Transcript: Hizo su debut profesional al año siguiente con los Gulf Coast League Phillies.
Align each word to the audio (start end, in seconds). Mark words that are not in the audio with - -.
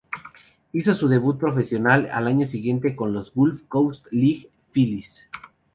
Hizo 0.71 0.95
su 0.95 1.07
debut 1.07 1.37
profesional 1.37 2.09
al 2.11 2.25
año 2.25 2.47
siguiente 2.47 2.95
con 2.95 3.13
los 3.13 3.31
Gulf 3.35 3.61
Coast 3.67 4.07
League 4.09 4.49
Phillies. 4.71 5.29